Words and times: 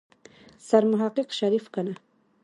سرمحقق 0.69 1.29
شريف 1.39 1.65
کنه. 1.73 1.93